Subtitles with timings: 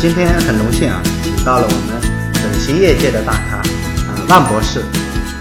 [0.00, 2.00] 今天很荣幸啊，请到了我们
[2.32, 4.80] 整形业界的大咖，啊、万博士，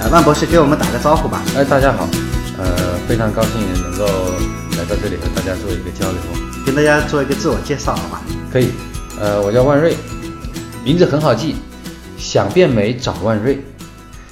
[0.01, 1.43] 呃，万博士给我们打个招呼吧。
[1.55, 2.09] 哎，大家好，
[2.57, 4.05] 呃，非常高兴能够
[4.75, 6.19] 来到这里和大家做一个交流。
[6.65, 8.21] 跟大家做一个自我介绍，好吧？
[8.51, 8.69] 可以，
[9.19, 9.95] 呃，我叫万瑞，
[10.83, 11.55] 名字很好记，
[12.17, 13.63] 想变美找万瑞，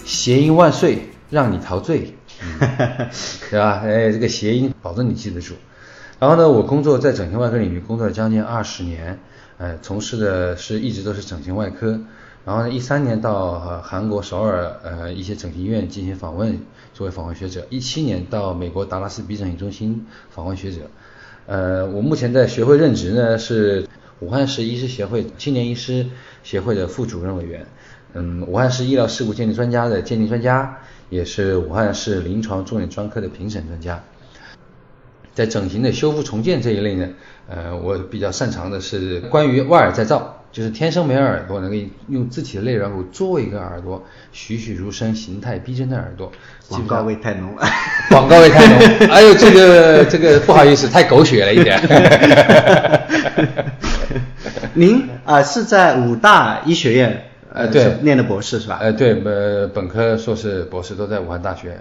[0.06, 2.68] 谐音万岁让你陶醉， 嗯、
[3.52, 3.80] 对吧？
[3.86, 5.54] 哎，这个谐音保证你记得住。
[6.18, 9.20] 然后呢，我工作在整形外科领域工作了将近二十年，
[9.58, 12.00] 呃，从事的是一直都是整形外科。
[12.46, 16.60] 然后呢，一三年到、呃、韩国首尔呃一些整形医院进行访问，
[16.94, 17.66] 作为访问学者。
[17.72, 20.82] 一七年到美国达拉斯鼻整形中心访问学者。
[21.48, 23.88] 呃，我目前在学会任职呢，是
[24.20, 26.06] 武汉市医师协会青年医师
[26.44, 27.66] 协会的副主任委员。
[28.14, 30.78] 嗯，武汉市医疗事故鉴定专家的鉴定专家，
[31.10, 34.04] 也是武汉市临床重点专科的评审专家。
[35.36, 37.10] 在整形的修复重建这一类呢，
[37.48, 41.76] 呃，我比较擅长的是关于外耳再造，就是天生没有耳朵，能够
[42.08, 46.32] 用自己的肋软骨做一个耳朵，栩栩如生、形态逼真的耳朵。
[46.70, 47.68] 广告味太浓了，
[48.10, 49.10] 广告味太浓。
[49.10, 51.78] 哎呦，这个这个不好意思，太狗血了一点。
[54.74, 58.80] 您啊、呃、是在武大医学院呃对念的博士是吧？
[58.82, 61.80] 呃对，呃本科、硕士、博士都在武汉大学。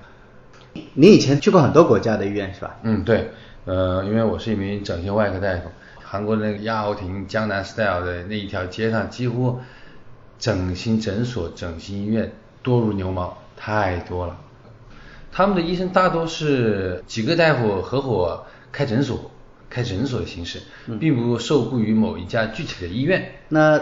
[0.95, 2.77] 你以前去过很多国家的医院是吧？
[2.83, 3.31] 嗯，对，
[3.65, 5.63] 呃，因为我是一名整形外科大夫，
[6.03, 9.61] 韩国那个亚欧亭江南 style 的那一条街上，几乎
[10.39, 14.39] 整形诊所、整形医院多如牛毛，太多了。
[15.33, 19.31] 他们的医生大多是几个大夫合伙开诊所，
[19.69, 20.61] 开诊所的形式，
[21.01, 23.33] 并不受雇于某一家具体的医院。
[23.49, 23.81] 那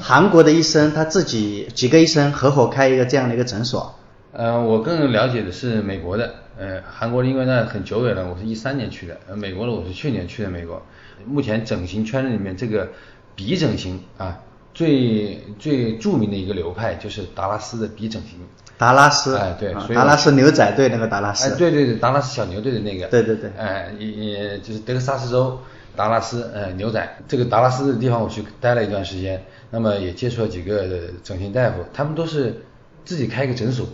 [0.00, 3.94] 韩国的医生他自己几个医生合伙开一个这样的一个诊所，
[4.36, 10.82] 呃，我更了解的是美国的，呃，韩国的因为那很久远了，我是一三年去的，呃，美国的我是去年去的美国。
[11.24, 12.88] 目前整形圈里面这个
[13.36, 14.40] 鼻整形啊，
[14.74, 18.40] 最最著名的一个流派就是达拉斯的鼻整形。
[18.76, 23.06] 达拉斯，哎对所以啊达拉斯牛仔队那个达拉斯，哎，对对对，达拉斯小牛队的那个。
[23.06, 25.60] 对对对哎，也也就是德克萨斯州
[25.94, 27.18] 达拉斯，呃，牛仔。
[27.28, 30.84] 这个达拉斯的地方我去待了一段时间，那么也接触了几个
[31.22, 32.62] 整形大夫，他们都是
[33.04, 33.86] 自己开一个诊所，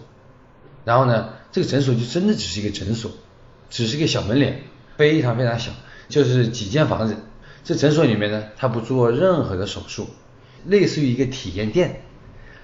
[0.84, 3.10] 然后呢，这个诊所就真的只是一个诊所，
[3.68, 4.62] 只是一个小门脸，
[4.96, 5.72] 非常非常小，
[6.08, 7.16] 就是几间房子。
[7.62, 10.08] 这诊所里面呢，他不做任何的手术，
[10.64, 12.00] 类似于一个体验店。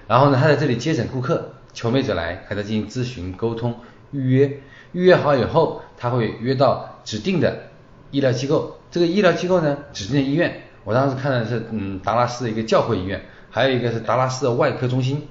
[0.07, 3.75] 然后呢，他在这里接诊顾客，求美者来和他进行咨询、沟通、
[4.11, 4.59] 预约。
[4.93, 7.69] 预约好以后，他会约到指定的
[8.09, 8.79] 医疗机构。
[8.89, 15.27] 这个医疗机构呢，指定的医院，我当时看的是嗯达拉斯的一个教会医院，还有一个是达拉斯的外科中心。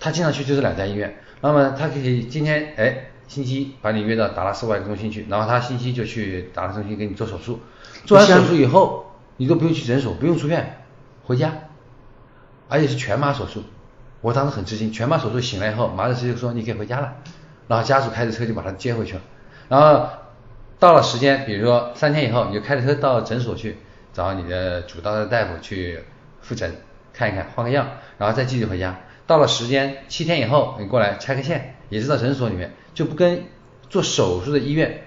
[0.00, 1.16] 他经常去就是两家医院。
[1.44, 7.60] 那么他可以今天哎星期一把你约到达拉斯外科中心去，然后他星期就去达拉斯中心给你做手术。
[8.06, 10.78] 做完手术以后，你都不用去诊所，不用出院，
[11.24, 11.52] 回家，
[12.70, 13.62] 而且是全麻手术。
[14.22, 17.12] 我当时很吃惊，全麻手术醒来以后，麻醉师就说你可以回家了，
[17.68, 19.20] 然后家属开着车就把他接回去了。
[19.68, 20.08] 然后
[20.78, 23.76] 到了时间，比如说三天以后，你就开着车到诊所去
[24.14, 26.00] 找你的主刀的大夫去
[26.40, 26.74] 复诊
[27.12, 28.98] 看一看，换个药，然后再继续回家。
[29.26, 33.44] 到了时间七天以后，你过来拆个线，也是到诊所里面，就不跟
[33.88, 35.02] 做手术的医院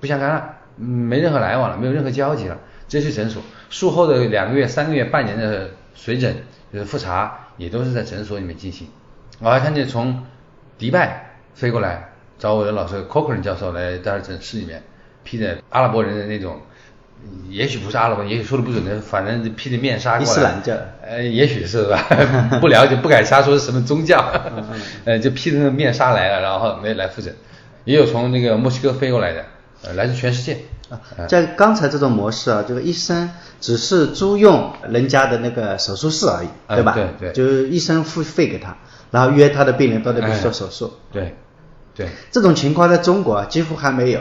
[0.00, 2.58] 不相干了，没任何来往了，没有任何交集了，
[2.88, 3.42] 直接去诊所。
[3.68, 8.88] 术后的两个月、三个月、半年的随诊就是复查，也都是在诊所里面进行。
[9.38, 10.24] 我还看见从
[10.76, 14.82] 迪拜飞过来找我的老师 Cochrane 教授来在诊室里面
[15.22, 16.60] 披着阿拉伯人的那种，
[17.48, 20.22] 也许不是阿拉伯，也许说的不准的，反正披着面纱过来。
[20.22, 22.06] 伊斯兰教呃，也许是吧，
[22.60, 24.24] 不了解，不敢瞎说是什么宗教，
[25.04, 27.34] 呃，就披着那个面纱来了，然后没来复诊，
[27.84, 29.44] 也有从那个墨西哥飞过来的，
[29.82, 30.58] 呃，来自全世界。
[30.88, 30.98] 啊，
[31.28, 36.94] 在刚才这种模式啊，这个医生只是租用人家的那个手术室而已，哎对吧？
[36.94, 38.76] 对对就是医生付费给他，
[39.12, 40.92] 然后约他的病人到那边去做手术。
[41.12, 41.36] 对，
[41.94, 44.20] 对，这种情况在中国啊几乎还没有。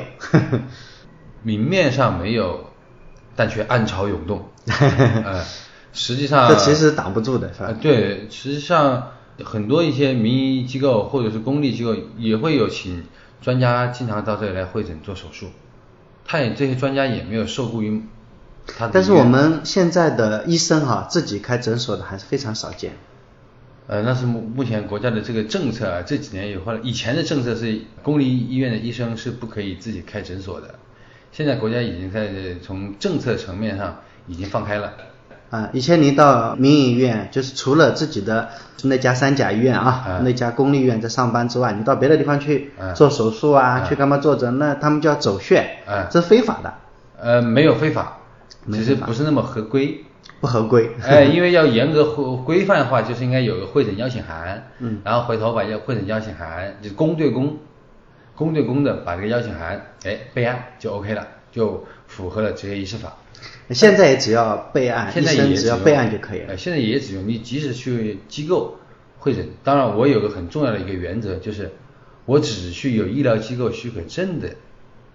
[1.41, 2.68] 明面上没有，
[3.39, 4.49] 但却暗潮涌动。
[4.67, 5.45] 呃，
[5.93, 7.67] 实际上这其实挡不住的，是吧？
[7.67, 9.11] 呃，对，实际上
[9.45, 13.05] 很多一些民营机构或者是公立机构也会有请
[13.41, 15.47] 专家经常到这里来会诊做手术，
[16.25, 18.03] 他也这些专家也没有受雇于
[18.67, 18.91] 他的。
[18.93, 22.97] 但是我们现在的医生哈、自己开诊所的还是非常少见。
[23.87, 26.81] 呃，那是目目前国家的这个政策啊，这几年有换了。
[26.83, 30.75] 以前的政策是公立医院的医生是不可以自己开诊所的，
[31.31, 32.29] 现在国家已经在
[32.61, 33.97] 从政策层面上
[34.27, 34.93] 已经放开了。
[35.49, 38.49] 啊，以前您到民营医院，就是除了自己的
[38.83, 46.73] 那家三甲医院啊，嗯那家公立医院在上班之外，你到别的地方去嗯做手术啊，嗯去干嘛做诊，那他们就要走穴，嗯这是非法的。
[47.19, 48.19] 呃，没有非法，
[48.71, 50.05] 只是不是那么合规。
[50.39, 50.91] 不合规。
[51.03, 57.57] 哎，因为要严格规规范化，就是应该有个会诊邀请函，嗯然后回头把要会诊邀请函，就是公对公，
[58.39, 63.17] 公对公的把这个邀请函，哎，备案就 OK 了，就符合了执业医师法。
[63.71, 66.57] 现在也只要备案，现在也用只要备案就可以了呃。
[66.57, 68.77] 现在也只用你即使去机构
[69.17, 71.69] 会诊，当然我有个很重要的一个原则，就是
[72.25, 74.49] 我只去有医疗机构许可证的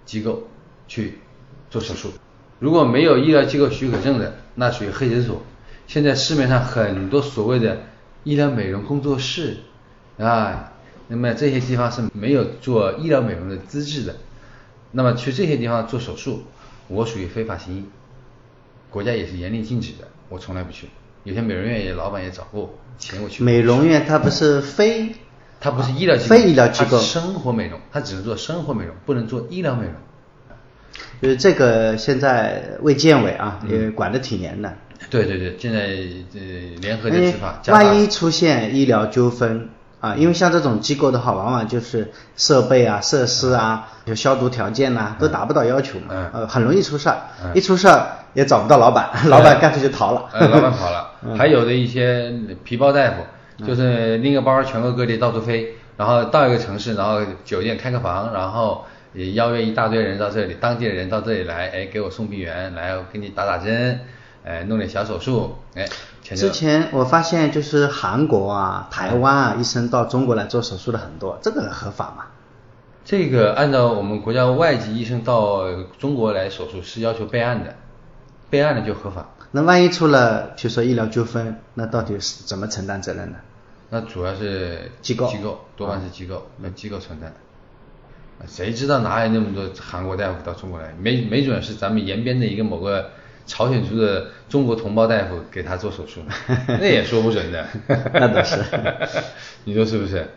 [0.04, 0.42] 机构
[0.86, 1.18] 去
[1.70, 2.12] 做手术。
[2.58, 5.42] 如果没有医疗机构许可证的，那属于黑诊所。
[5.86, 7.78] 现在市面上很多所谓的
[8.22, 9.56] 医疗美容工作室
[10.18, 10.73] 啊，
[11.08, 14.16] 那么这些地方是没有做医疗美容的资质的。
[14.92, 16.44] 那么去这些地方做手术，
[16.88, 17.84] 我属于非法行医。
[18.90, 20.88] 国家也是严令禁止的，我从来不去。
[21.24, 23.42] 有些美容院也老板也找过我，请我去。
[23.42, 25.14] 美容院它不是非，
[25.60, 29.94] 它不是医疗机构，非医疗机构它生活美容，它只能做生活美容，不能做医疗美容。
[31.20, 34.76] 就是这个现在卫健委啊嗯也管得挺严的。
[35.10, 36.40] 对对对，现在呃
[36.80, 39.70] 联合的执法，万一出现医疗纠纷
[40.04, 47.16] 啊，因为像这种机构的话，往往就是设备啊、设施啊、有消毒条件呐、都达不到要求嘛，嗯呃，很容易出事儿。
[47.42, 50.24] 嗯一出事儿也找不到老板，老板干脆就逃了。
[50.32, 52.32] 呃，老板跑了，嗯还有的一些
[52.64, 64.00] 皮包大夫，就是拎个包全国各地到处飞，然后到一个城市，然后酒店开个房，然后也邀约一大堆人到这里，当地的人到这里来，哎，给我送病源，来给你打打针，
[64.44, 65.88] 哎，弄点小手术，哎，
[66.22, 72.26] 之前我发现就是韩国啊、台湾啊，医生到中国来做手术的很多，这个合法吗？
[73.06, 77.74] 这个按照我们国家外籍医生到中国来手术是要求备案的，
[78.50, 79.30] 备案了就合法。
[79.50, 83.38] 那万一出了，比如说医疗纠纷，那到底是怎么承担责任呢？
[83.90, 87.32] 那主要是机构机构多半是机构，那机构承担。
[88.46, 90.92] 谁知道哪有那么多韩国大夫到中国来？
[90.98, 93.10] 没没准是咱们延边的一个某个
[93.46, 96.20] 朝鲜族的中国同胞大夫给他做手术，
[96.66, 97.66] 那也说不准的。
[98.12, 98.60] 那倒是。
[99.64, 100.28] 你说是不是？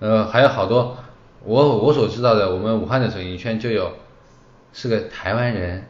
[0.00, 0.96] 呃，还有好多，
[1.44, 3.92] 我我所知道的，我们武汉的整形圈就有
[4.72, 5.84] 是个台湾人，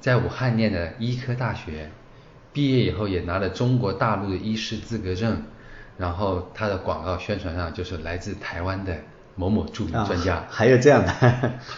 [0.00, 1.90] 在武汉念的医科大学，
[2.52, 5.42] 毕业以后也拿了中国大陆的医师资格证，
[5.96, 8.94] 然后他的广告宣传上就是来自台湾的
[9.34, 11.12] 某某著名啊专家，还有这样的，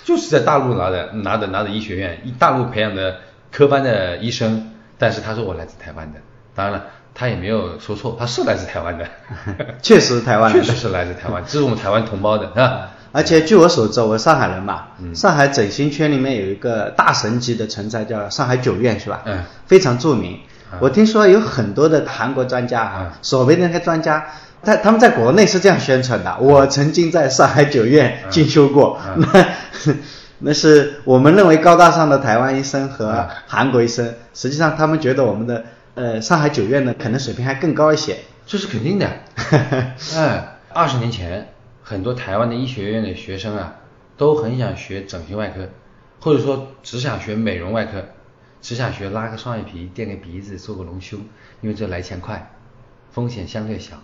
[0.04, 3.20] 就是在大陆拿的拿的拿的医学院，大陆培养的
[3.52, 6.18] 科班的医生，但是他说我来自台湾的，
[6.54, 9.06] 当然了，他也没有说错，他是来自台湾的，
[9.82, 12.90] 确实台湾确实是来自台湾，这是我们台湾同胞的，是吧？
[13.12, 15.12] 而且据我所知，我上海人嘛，嗯。
[15.16, 19.22] 上海整形圈里面有一个大神级的存在，叫上海九院，是吧？
[19.24, 19.42] 嗯。
[19.66, 20.38] 非常著名。
[20.78, 24.24] 我听说有很多的韩国专家啊嗯，所谓的那些专家，
[24.62, 26.36] 他他们在国内是这样宣传的。
[26.38, 29.26] 我曾经在上海九院进修过，嗯。
[29.32, 29.46] 那
[30.42, 35.64] 那是我们认为高大上的台湾医生和嗯韩国医生，实际上他们觉得我们的
[35.94, 38.16] 呃上海九院呢，可能水平还更高一些。
[38.46, 39.06] 这是肯定的。
[40.16, 41.48] 哎，二十年前，
[41.82, 43.76] 很多台湾的医学院的学生啊，
[44.16, 45.68] 都很想学整形外科，
[46.20, 48.02] 或者说只想学美容外科，
[48.62, 51.20] 只想学拉个双眼皮、垫个鼻子、做个隆胸，
[51.60, 52.50] 因为这来钱快，
[53.12, 53.96] 风险相对小。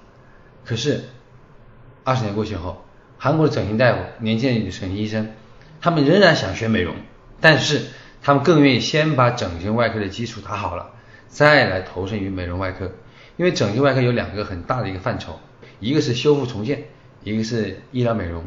[0.65, 1.05] 可是，
[2.05, 2.85] 二十年过去后，
[3.19, 5.29] 韩国的整形大夫、年轻的整形医生，
[5.81, 6.95] 他们仍然想学美容，
[7.41, 7.83] 但是
[8.23, 10.91] 他们更愿意先把整形外科的基础打好了，
[11.29, 12.91] 再来投身于美容外科。
[13.37, 15.39] 因为整形外科有两个很大的一个范畴，
[15.79, 16.85] 一个是修复重建，
[17.23, 18.43] 一个是医疗美容。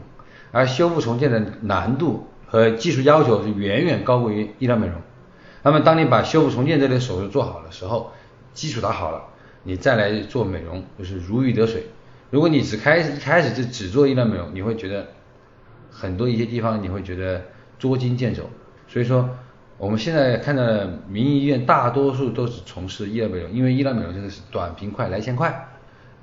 [0.51, 4.95] 而修复重建的难度和技术要求是远远高过于医疗美容。
[5.61, 8.11] 那么，当你把修复重建这类手术做好的时候，
[8.53, 9.21] 基础打好了，
[9.61, 11.83] 你再来做美容就是如鱼得水。
[12.31, 15.09] 如果你只开始一开始就只做医疗美容，你会觉得
[15.91, 17.41] 很多一些地方你会觉得
[17.77, 18.49] 捉襟见肘。
[18.87, 19.29] 所以说，
[19.77, 25.69] 我们现在看到的民营医院大多数都是从事医疗美容，因为医疗美容真的是短平快、来钱快，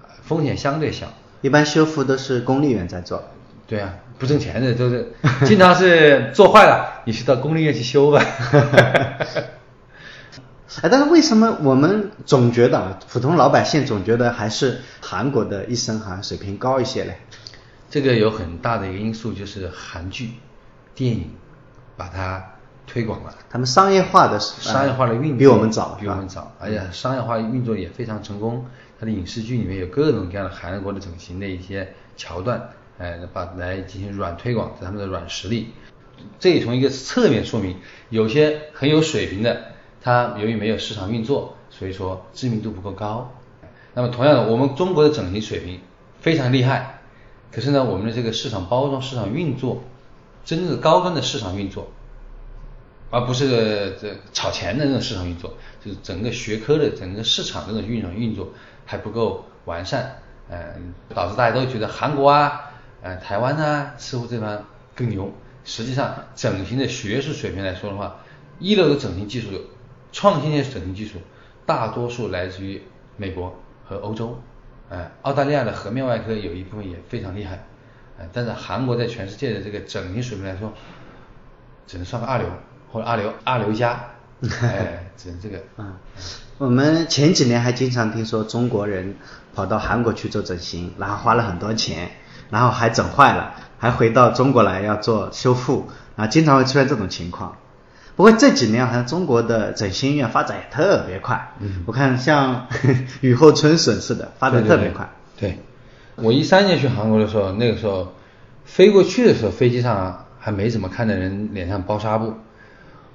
[0.02, 1.06] 呃风险相对小。
[1.42, 3.22] 一般修复都是公立医院在做。
[3.68, 5.12] 对啊，不挣钱的都是，
[5.44, 8.24] 经常是做坏了，你去到公立医院去修吧。
[10.82, 17.18] 哎，但是为什么我们总觉得啊普通老百姓总觉得还是韩国的医生好像水平高一些嘞？
[17.88, 20.30] 这个有很大的一个因素就是韩剧、
[20.94, 21.30] 电影
[21.96, 22.44] 把它
[22.86, 23.34] 推广了。
[23.48, 28.64] 他们商业化的商业化的运作比我们早，比我们早，而且商业化运作也非常成功。
[28.98, 35.74] 它的影视剧里面有各种各样的韩国的整形的一些桥段，哎，把来进行软推广，他们的软实力。
[36.38, 37.76] 这也从一个侧面说明，
[38.08, 39.64] 有些很有水平的，
[40.00, 43.30] 它由于没有市场运作，所以说知名度不够高。
[43.92, 45.80] 那么同样的，我们中国的整形水平
[46.20, 46.95] 非常厉害，
[47.52, 49.82] 可是呢，我们的这个市场包装、市场运作，
[50.44, 51.88] 真正的高端的市场运作
[53.10, 58.48] 而不是这炒钱的那种市场运作，就是整个学科的整个市场这种运转运作
[58.84, 62.70] 还不够完善，嗯，导致大家都觉得韩国啊，
[63.02, 65.32] 呃，台湾啊，似乎这方更牛。
[65.64, 68.16] 实际上，整形的学术水平来说的话，
[68.58, 69.48] 一流的整形技术、
[70.12, 71.18] 创新的整形技术，
[71.64, 72.82] 大多数来自于
[73.16, 73.52] 美国
[73.84, 74.38] 和欧洲，
[74.88, 77.64] 哎，澳大利亚的颌面外科有一部分也非常厉害，
[78.20, 80.72] 哎，但是韩国在全世界的这个整形水平来说，
[81.86, 82.46] 只能算个二流
[82.92, 83.98] 或者二流二流加，
[84.62, 85.58] 哎，只能这个。
[85.78, 85.94] 嗯，
[86.58, 89.16] 我们前几年还经常听说中国人
[89.54, 92.10] 跑到韩国去做整形，然后花了很多钱，
[92.50, 97.56] 然后还整坏了，还回到中国来要做修复，啊，经常会出现这种情况。
[98.16, 102.66] 不过这几年好像中国的整形医院发展也特别快，嗯我看像
[103.20, 105.08] 雨后春笋似的，发展特别快。
[105.38, 105.58] 对，对
[106.24, 108.14] 我一三年去韩国的时候，那个时候
[108.64, 112.34] 飞过去的时候，飞机上还没怎么看到人脸上包纱布。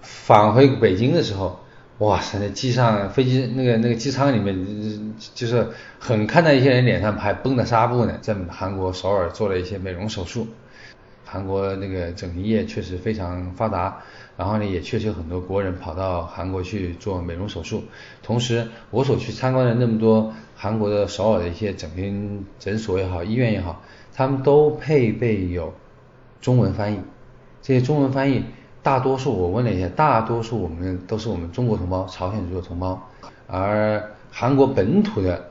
[0.04, 1.60] 返回北京的时候，
[2.00, 5.68] 哇塞，那机上飞机那个那个机舱里面，呃就是
[6.00, 10.48] 很看到一些人脸上还绷着纱布呢，在韩国首尔做了一些美容手术。
[11.32, 13.96] 韩国那个整形业确实非常发达，
[14.36, 17.86] 然后呢，也确实有很多国人跑到韩国去做美容手术。
[18.22, 23.82] 同时，我所去参观的那么多韩国的首尔的一些整形诊所也好，医院也好，
[24.14, 25.74] 他们都配备有
[26.42, 27.00] 中文翻译。
[27.62, 28.44] 这些中文翻译，
[28.84, 33.02] 大多数我问了一下，大多数我们都是我们中国同胞、朝鲜族的同胞，
[33.48, 35.50] 而韩国本土的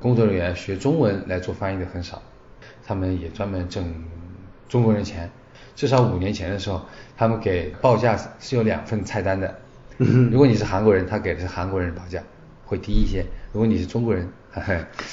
[0.00, 2.22] 工作人员学中文来做翻译的很少，
[2.86, 3.84] 他们也专门整
[4.72, 5.30] 中国人钱。
[5.76, 6.80] 至少五年前的时候，
[7.14, 9.54] 他们给报价是有两份菜单的。
[9.98, 12.22] 如果你是韩国人，他给的是韩国人报价，
[12.64, 14.26] 会低一些；如果你是中国人，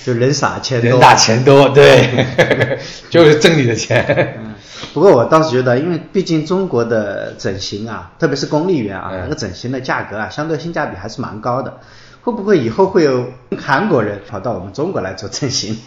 [0.06, 0.90] 就人傻钱多。
[0.92, 2.26] 人大钱多，对，
[3.12, 4.38] 就是挣你的钱。
[4.40, 4.56] 嗯，
[4.94, 11.80] 不过我倒是觉得，因为毕竟中国的整形啊，特别是公立医院啊，嗯那个整形的价格啊，相对性价比还是蛮高的。
[12.22, 15.78] 会不会以后会有韩国人跑到我们中国来做整形？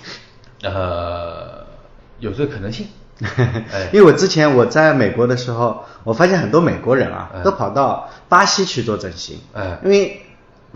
[0.63, 1.67] 呃，
[2.21, 2.87] 有这个可能性。
[3.23, 9.39] 哎 因为我之前我在美国的时候，我发现很多美国人啊，嗯都跑到巴西去做整形。
[9.55, 10.21] 嗯因为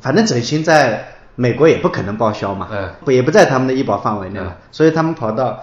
[0.00, 5.60] 反正整形在美国也不可能报销嘛，嗯不也不在他们的医保范围内嘛，嗯所以他们跑到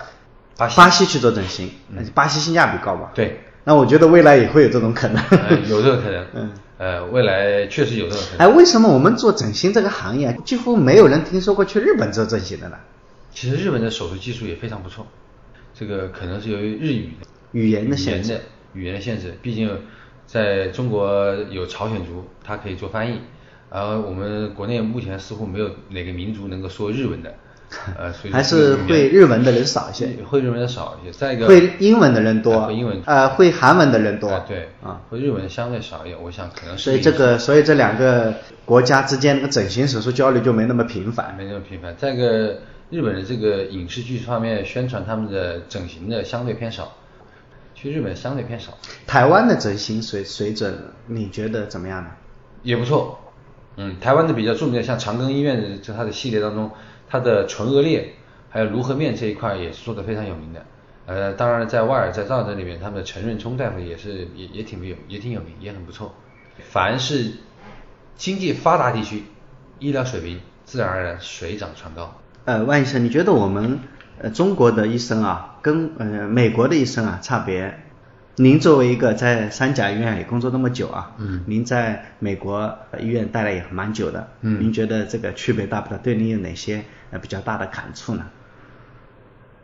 [0.58, 1.72] 巴西巴西去做整形，
[2.14, 3.12] 巴西性价比高吧？
[3.16, 5.24] 对，那我觉得未来也会有这种可能。
[5.30, 6.26] 呃有这种可能。
[6.36, 6.52] 嗯。
[6.80, 8.58] 呃，未来确实有这种可能哎，能。
[8.58, 12.76] 为什么我们做整形这个行业几乎没有人听说过去日本做整形的呢？
[13.34, 15.08] 其实日本的手术技术也非常不错，
[15.74, 18.40] 这个可能是由于日语的语言的限制
[18.74, 19.70] 语言的限制，毕竟
[20.26, 23.20] 在中国有朝鲜族，他可以做翻译，
[23.70, 27.34] 而我们国内目前似乎没有哪个民族能够说日文的，
[27.98, 31.12] 呃，所以还是会日文的人少一些，会日文的少一些。
[31.12, 38.34] 再一个，会英文的人多，呃会英文呃，会韩文的人多，啊对啊，会日文相对少一点，我想可能是所以这个，所以这两个
[38.66, 41.36] 国家之间那个整形手术交流就没那么频繁。
[41.38, 41.96] 没那么频繁。
[41.98, 42.60] 再一个，
[42.94, 46.94] 日本的这个影视剧方面宣传他们的整形的相对偏少，
[47.74, 52.12] 去日本相对偏少，台湾的整形水水准，你觉得怎么样呢？
[52.62, 53.20] 也不错。
[53.78, 56.70] 嗯，台湾的比较著名的像长庚医院的，就它的系列当中，
[57.10, 58.14] 它的唇腭裂
[58.52, 60.64] 还有颅颌面这一块也是做的非常有名的。
[61.08, 66.14] 呃，当然在外尔在造这里面，他们的陈润聪大夫也是也也挺有也挺有名，也很不错。
[66.60, 67.32] 凡是
[68.16, 69.24] 经济发达地区，
[69.80, 72.20] 医疗水平自然而然水涨船高。
[72.46, 73.80] 呃，万医生，你觉得我们
[74.20, 77.80] 呃中国的医生啊，跟呃美国的医生啊差别？
[78.36, 85.98] 您作为一个在三甲医院也工作那么久啊，嗯您在美国医院待了也蛮久的，嗯您觉得这个区别大不大？
[85.98, 88.26] 对您有哪些呃比较大的感触呢？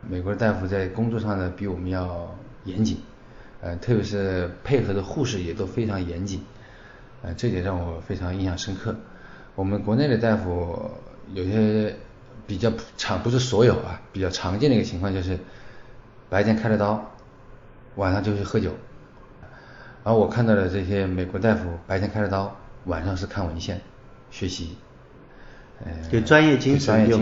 [0.08, 2.34] 美国的大夫在工作上呢比我们要
[2.64, 2.96] 严谨，
[3.60, 6.40] 呃，特别是配合的护士也都非常严谨，
[7.22, 8.96] 呃，这点让我非常印象深刻。
[9.54, 10.90] 我们国内的大夫
[11.34, 11.94] 有些
[12.50, 15.38] 比较常，不是所有啊，比较常见的一个情况就是
[16.28, 17.12] 白天开了刀，
[17.94, 18.72] 晚上就去喝酒。
[20.02, 23.80] 而我看到的这些美国大夫白天开了刀，晚上是看文献、
[24.32, 24.76] 学习，
[25.84, 27.18] 呃，就专业精神比我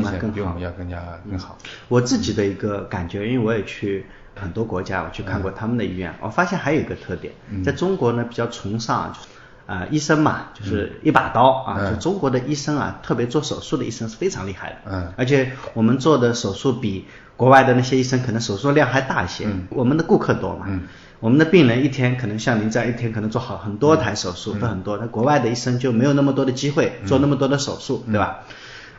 [0.47, 1.58] 们要更加更好。
[1.88, 9.26] 我自己的一个感觉，因为我也去很多国家，我去看过他们的医院，我发现还有一个特点，嗯在中国呢比较崇尚就是。
[9.68, 11.92] 啊、医生嘛，就是一把刀啊，嗯。
[11.92, 15.12] 就中国的医生啊，特别做手术的医生是非常厉害的，嗯。
[15.14, 17.04] 而且我们做的手术比
[17.37, 19.66] 国外的那些医生可能手术量还大一些，嗯。
[19.68, 20.84] 我们的顾客多嘛，嗯。
[21.20, 28.38] 我们的病人一天可能像您这样一天可能做好很多台手术，嗯都很多，那国外的医生就没有那么多的机会做那么多的手术，对吧？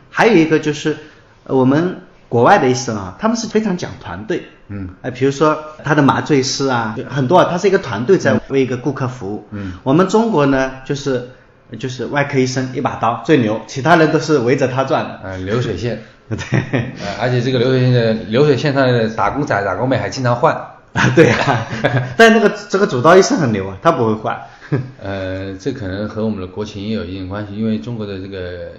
[0.08, 0.96] 还有一个就是，
[1.44, 4.44] 呃我们国外的医生啊，他们是非常讲团队。
[4.68, 9.44] 嗯，哎，比如说他的麻醉师啊，很多啊，他是一个团队在为一个顾客服务。
[9.50, 11.30] 嗯，我们中国呢，就是
[11.76, 15.20] 就是外科医生一把刀最牛，其他人都是围着他转的。
[15.24, 16.02] 呃，流水线。
[16.30, 16.38] 对。
[16.72, 20.54] 呃，而且这个流水线的流水线上的打工仔、打工妹还经常换。
[20.92, 21.66] 啊，对啊。
[22.16, 24.40] 但那个这个主刀医生很牛啊，他不会换。
[25.02, 28.70] 呃，这可能和我们的国情也有一定关系，因为中国的这个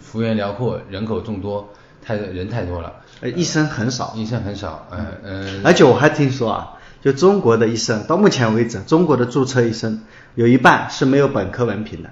[0.00, 1.68] 幅员辽阔，人口众多，
[2.08, 2.94] 太人太多了。
[3.20, 4.14] 呃，医生很少。
[4.16, 5.60] 医生很少，呃呃。
[5.62, 6.72] 而且我还听说啊，
[7.02, 12.08] 就中国的医生到目前为止，中国的注册医生有一半是没有本科文凭的。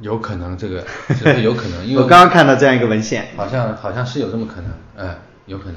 [0.00, 0.84] 有可能这个，
[1.18, 5.74] 这个 有可能，因为我刚刚看到这样一个文献，好像好像是有这么可能，嗯，有可能，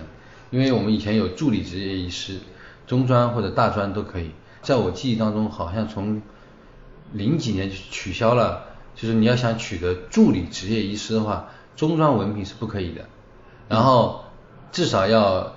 [0.52, 2.38] 因为我们以前有助理执业医师，
[2.86, 4.30] 中专或者大专都可以，
[4.62, 6.22] 在我记忆当中，好像从
[7.12, 13.06] 零几年就取消了，就是你要想取得助理执业医师的话，中专文凭是不可以的，
[13.74, 14.24] 然后
[14.72, 15.54] 至少要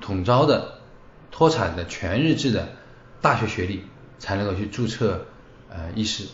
[0.00, 0.74] 统招的、
[1.30, 2.68] 脱产的、全日制的
[3.20, 3.84] 大学学历
[4.18, 5.26] 才能够去注册
[5.70, 6.24] 呃医师。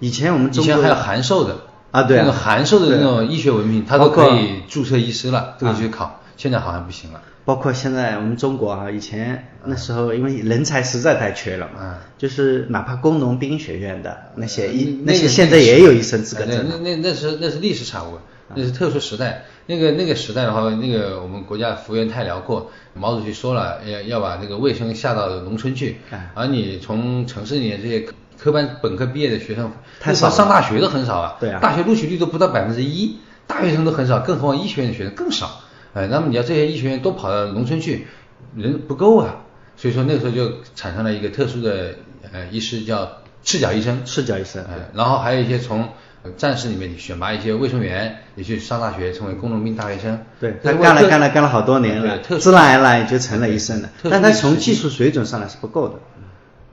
[0.00, 1.56] 以前我们以前还有函授的
[1.90, 6.20] 啊，对，那个函授的那种医学文凭，他都可以注册医师了，都可以去考。
[6.36, 7.22] 现在好像不行了。
[7.44, 16.66] 包括现在我们中国啊，以前那时候因为人才实在太缺了嘛，就是哪怕工农兵学院的那些医，那些现在也有医生资格证。
[16.68, 18.18] 那那那是那是历史产物，
[18.54, 19.44] 那是特殊时代。
[19.66, 25.96] 那个那个时代的话，那个我们国家幅员太辽阔，毛主席说了要要把那个卫生下到农村去，
[26.34, 28.06] 而你从城市里面这些。
[28.36, 29.70] 科班本科毕业的学生
[30.00, 31.36] 太少，上大学的很少啊。
[31.38, 35.60] 对啊，大学录取率都不到百分之一，大学生都很少，更何况医学院的学生更少。
[35.94, 38.08] 哎，那么你要这些医学院都跑到农村去，
[38.56, 39.36] 人不够啊。
[39.76, 41.94] 所以说那个时候就产生了一个特殊的
[42.32, 43.08] 呃医师叫
[43.44, 44.02] 赤脚医生。
[44.04, 44.64] 赤脚医生。
[44.64, 45.88] 哎，然后还有一些从
[46.36, 50.18] 战士里面选拔一些卫生员也去上大学，成为工农兵大学生。
[50.40, 53.90] 对，他干了干了干了好多年了，自然而然就成了医生了。
[54.10, 55.94] 但他从技术水准上来是不够的。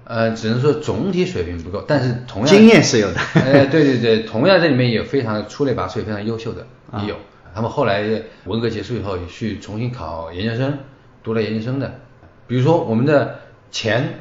[0.06, 3.20] 呃，只能说总体水平不够，但是同样经验是有的。
[3.36, 6.66] 呃， 对对对，同样这里面也有非常出类拔萃、非常优秀的
[7.02, 7.16] 也有。
[7.54, 8.04] 他们后来
[8.46, 10.80] 文革结束以后，去重新考研究生，
[11.24, 12.00] 读了研究生的。
[12.48, 13.40] 比如说我们的
[13.72, 14.20] 前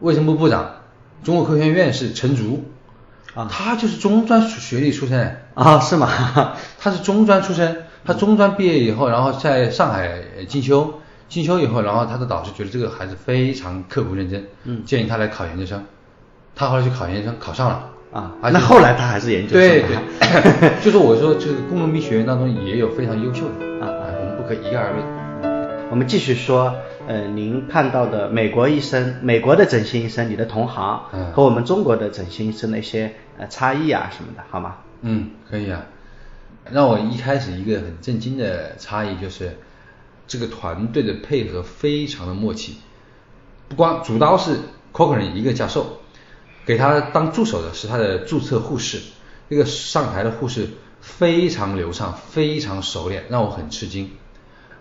[0.00, 0.75] 卫生部部长、
[1.22, 2.64] 中国科学院院士陈竺，
[3.34, 5.42] 啊，他就是中专学历出身。
[5.54, 6.08] 啊，是吗？
[6.78, 11.00] 他是中专出身，他中专毕业以后，然后在上海进修。
[11.28, 15.84] 进修以后，然后他的导师觉得这个孩子非常刻苦认真，嗯，建议他来考研究生。
[16.54, 18.32] 他后来去考研究生，考上了啊。
[18.52, 19.58] 那后来他还是研究生。
[19.58, 25.88] 对对， 就是我说这个工农兵学院当中也有非常优秀的啊，我们不可以一概而论。
[25.90, 26.72] 我们继续说，
[27.06, 34.76] 呃，您看到的美国医生、美国的整形医生，你的同行和我们中国的整形医生的一些呃差异啊什么的，好吗？
[35.02, 35.86] 嗯，可以啊。
[36.70, 39.56] 让我一开始一个很震惊的差异就是。
[40.28, 42.78] 这个团队的配合非常的默契，
[43.68, 44.56] 不光主刀是
[44.92, 46.00] Cochrane 一个教授，
[46.64, 49.00] 给他当助手的是他的注册护士，
[49.46, 50.68] 那个上台的护士
[51.00, 54.10] 非常流畅，非常熟练，让我很吃惊。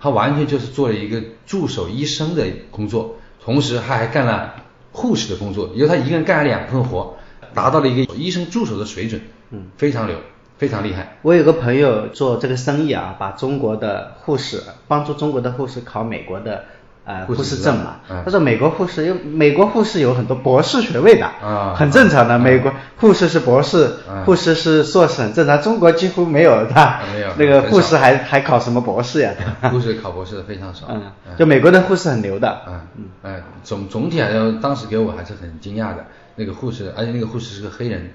[0.05, 4.53] 他完全就是做了一个助手医生的工作，同时他还干了
[4.91, 7.17] 护士的工作，由他一个人干了两份活，
[7.55, 10.15] 达到了一个医生助手的水准，嗯，非常牛。
[10.57, 11.17] 非常厉害。
[11.21, 16.63] 我有个朋友做这个生意啊，把中国的护士帮助中国的护士考美国的
[17.05, 17.97] 呃护士证嘛。
[18.25, 22.37] 他说美国护士有美国护士有很多博士学位的，啊，很正常的。
[22.37, 23.91] 美国护士是博士，
[24.25, 25.61] 护士是硕士，很正常。
[25.61, 29.33] 中国几乎没有的，没有 那个护士还还考什么博士呀？
[29.71, 30.87] 护士考博士的非常少。
[30.89, 31.01] 嗯，
[31.37, 32.61] 就美国的护士很牛的。
[32.67, 36.05] 嗯嗯，哎，总总体来说，当时给我还是很惊讶的。
[36.35, 38.11] 那个护士，而且那个护士是个黑人。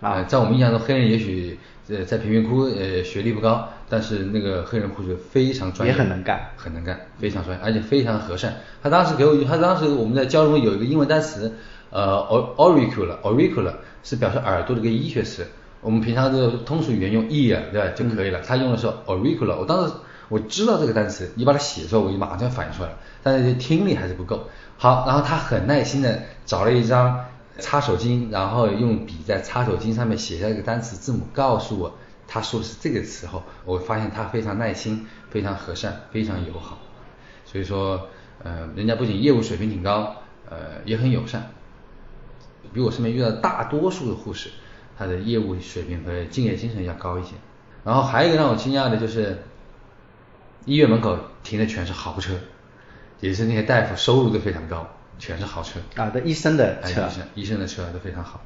[0.00, 8.56] 啊，在我们印象中，黑人也许呃在贫民窟呃学历不高，但是那个黑人护士非常专业，也很能干，很能干，非常专业，而且非常和善。
[8.82, 11.52] 他当时给我，他当时我们在教中有一个英文单词，
[11.90, 12.16] 呃
[12.56, 15.46] ，auricular，auricular 是表示耳朵的一个医学词。
[15.80, 19.56] 我们平常的通俗语言用 ear 对吧就可以了，他用的是 auricular。
[19.56, 19.94] 我当时
[20.28, 24.48] 我知道这个单词，你把它写出来，我就马上反应出来了，但是听力还是不够。
[24.76, 27.26] 好，然后他很耐心的找了一张。
[27.60, 31.96] 擦手巾，然后用笔在擦手巾上面写下一个单词字母，告诉我
[32.34, 36.80] 他说的是这个时候，我发现他非常耐心，非常和善，非常友好。
[37.44, 38.08] 所以说，
[38.42, 40.16] 呃，人家不仅业务水平挺高，
[40.50, 41.52] 呃，也很友善。
[42.72, 44.50] 比我身边遇到大多数的护士，
[44.98, 47.34] 他的业务水平和敬业精神要高一些。
[47.84, 49.44] 然后还有一个让我惊讶的就是，
[50.64, 52.34] 医院门口停的全是豪车，
[53.20, 54.88] 也是那些大夫收入都非常高。
[55.16, 58.40] 全是豪车啊，的医生的车，医生医生的车都非常好。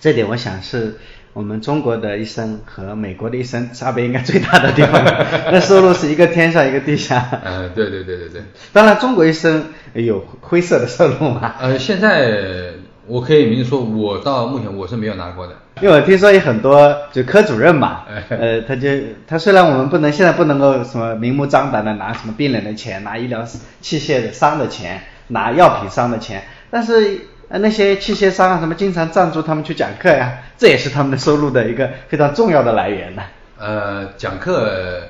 [0.00, 0.98] 这点我想是
[1.32, 5.02] 我们中国的医生和美国的医生差别应该最大的地方，
[5.52, 7.40] 那收入是一个天上一个地下。
[7.44, 8.42] 嗯，对对对对对。
[8.72, 11.54] 当然，中国医生有灰色的收入嘛。
[11.60, 12.70] 呃，现在
[13.06, 15.54] 我可以明说，我到目前我是没有拿过的。
[15.80, 18.88] 因为我听说有很多就科主任嘛， 呃，他就
[19.28, 23.44] 他虽然我们不能现在不能够什么明目张胆的拿什么病人的钱，拿医疗
[23.80, 33.22] 器械的商的钱，拿药品伤的钱，但是呃那些器械商啊什么经常赞助他们去讲课呀，这也是他们的收入的一个非常重要的来源呢。
[33.58, 35.00] 呃，讲课，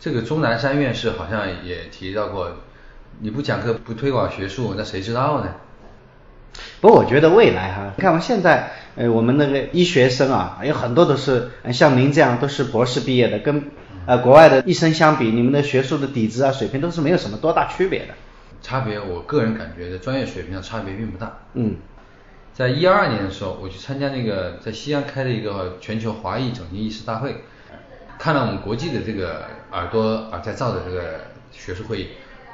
[0.00, 2.50] 这个钟南山院士好像也提到过，
[3.20, 5.48] 你不讲课不推广学术，那谁知道呢？
[6.80, 13.70] 不过我觉得未来哈，你看我们现在，呃，我们那个医学生啊，有很多都是像您这样都是博士毕业的，跟
[14.06, 18.14] 呃国外的医生相比，你们的学术的底子啊水平都是没有什么多大区别的。
[18.64, 21.36] 差别，我个人感觉在专业水平上差别并不大。
[21.52, 21.76] 嗯，
[22.54, 27.44] 在一二年的时候，我去参加那个在西安开的一个全球华裔整形医师大会，
[28.18, 32.08] 看了我们国际的这个耳朵耳再造的这个学术会议，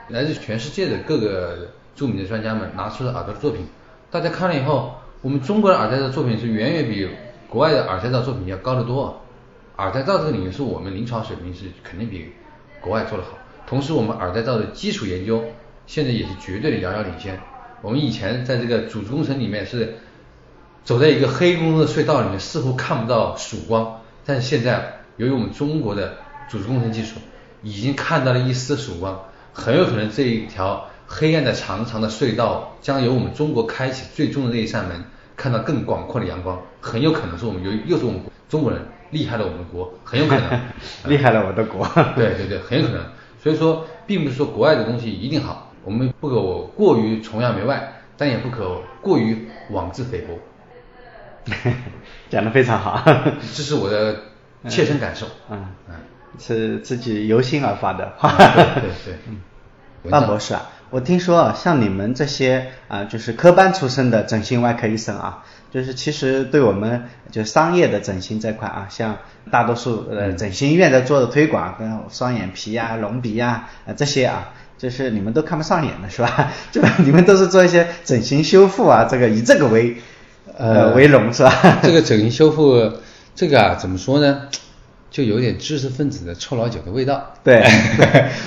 [0.09, 3.64] 来自全世界的各个著名的专家们拿出了耳朵的作品。
[4.11, 7.09] 大家看了以后，我们中国的耳再造作品是远远比
[7.49, 9.23] 国外的耳再造作品要高得多。
[9.77, 12.33] 耳再造这个领域是我们临床水平是肯定比
[12.81, 15.44] 国外做得好，同时我们耳再造的基础研究
[15.90, 17.37] 现在也是绝对的遥遥领先。
[17.83, 19.96] 我们以前在这个组织工程里面是
[20.85, 27.16] 走在一个黑咕隆的隧道里面，似乎看不到曙光，但是现在由于我们中国的组织工程技术
[27.64, 29.20] 已经看到了一丝曙光，
[29.53, 30.87] 很有可能这一条。
[31.12, 35.03] 黑暗的长长的隧道将由我们中国开启最终的那一扇门，
[35.37, 40.61] 看到更广阔的阳光，很有可能是我们由又是我们中国人厉害了我们的国，很有可能
[41.11, 41.85] 厉害了我的国。
[42.14, 43.05] 对对对，很有可能。
[43.42, 46.40] 所以说，并不是说国外的东西一定好，我们不可
[46.76, 50.38] 过于崇洋媚外，但也不可过于妄自菲薄。
[52.28, 53.02] 讲的非常好，
[53.54, 54.16] 这是我的
[54.68, 55.26] 切身感受。
[55.50, 55.94] 嗯嗯，
[56.38, 59.40] 是自己由心而发的对对，嗯，
[60.10, 60.68] 万 博士啊。
[60.90, 69.16] 我听说啊，像你们这些啊，就是科班出身的整形外科医生啊，就是其实对我们就商业的整形这块啊，像
[69.53, 76.53] 大多数呃整形医院在做的推广，跟双眼皮呀、隆鼻呀啊这些啊，就是你们都看不上眼的是吧？
[76.72, 79.96] 就你们都是做一些整形修复啊，这个以这个为
[80.59, 81.79] 呃为荣是吧？
[81.85, 82.94] 这个整形修复
[83.37, 84.48] 这个啊，怎么说呢？
[85.11, 87.35] 就有点知识分子的臭老九的味道。
[87.42, 87.64] 对，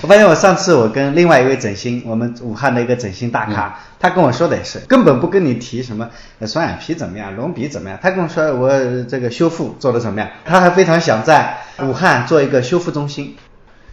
[0.02, 6.10] 我发现我上次我跟另外一位整形，我们武汉的一个整形大咖，他跟我说的也是，根本不跟你提什么
[6.47, 8.69] 双眼皮怎么样，隆鼻怎么样，他跟我说我
[9.04, 13.36] 这个修复做的怎么样，他还非常想在武汉做一个修复中心。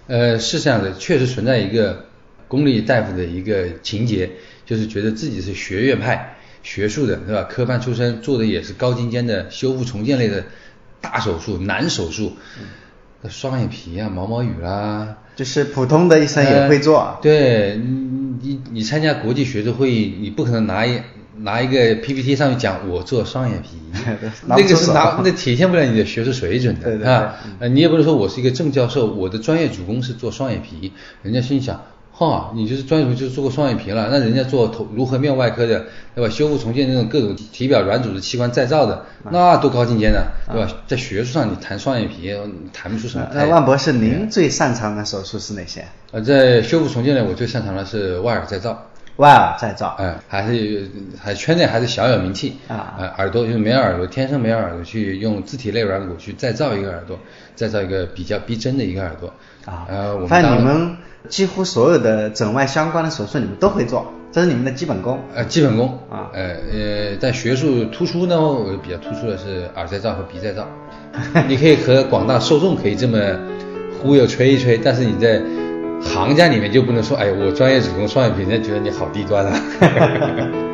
[0.06, 2.06] 呃，是这样的，确实存在一个
[2.46, 4.30] 公立大夫的一个情节，
[4.64, 7.42] 就是觉得自己是学院派、学术的，对吧？
[7.44, 10.44] 科班出身，做的也是高精尖的修复重建类的。
[11.00, 12.32] 大手术、难手术，
[13.28, 17.18] 双眼皮啊、毛毛雨啦，就是普通的医生也会做。
[17.20, 21.00] 对，你你你参加国际学术会议，你不可能拿一
[21.38, 23.78] 拿一个 PPT 上去讲我做双眼皮，
[24.46, 27.34] 那个是拿那体现不了你的学术水准的啊。
[27.70, 31.80] 你也不能说我是一个正教授，我的专业主攻是做双眼皮，人家心想。
[32.28, 36.28] 哈，你就是专业就是做过双眼皮了，那人家做头颅颌面外科的，对吧？
[36.28, 40.18] 修复重建那种各种体表软组织器官再造的，那多高精尖呢，
[40.52, 40.70] 对吧？
[40.86, 42.30] 在学术上你谈双眼皮，
[42.74, 43.26] 谈不出什么。
[43.32, 45.82] 那万博士，您最擅长的手术是哪些？
[46.12, 48.89] 呃，在修复重建呢，我最擅长的是外耳再造。
[49.20, 50.90] 外耳再造，嗯，还是
[51.22, 52.94] 还圈内还是小有名气啊。
[53.18, 57.18] 耳朵就是没耳朵，天生没耳朵，去用自体类软骨去再造一个耳朵，
[57.54, 59.32] 再造一个比较逼真的一个耳朵
[59.64, 59.86] 啊。
[59.88, 60.96] 呃，发现你们。
[61.28, 65.20] 几乎所有的整外相关的手术你们都会做，这是你们的基本功。
[65.34, 70.66] 呃，基本功啊，呃呃，但学术突出呢，我比较突出的是耳再造和鼻再造。
[71.46, 73.18] 你可以和广大受众可以这么
[74.00, 75.42] 忽悠吹一吹，但是你在
[76.02, 79.60] 行家里面就不能说，哎，我专业只攻双眼皮，人家觉得你好低端啊。